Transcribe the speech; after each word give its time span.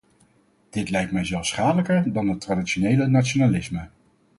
Dit 0.69 0.89
lijkt 0.89 1.11
mij 1.11 1.25
zelfs 1.25 1.49
schadelijker 1.49 2.13
dan 2.13 2.27
het 2.27 2.41
traditionele 2.41 3.07
nationalisme. 3.07 3.89